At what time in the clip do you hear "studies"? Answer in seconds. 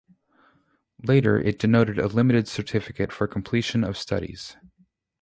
3.99-4.57